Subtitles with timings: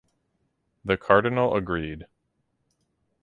[0.83, 2.07] The Cardinal agreed.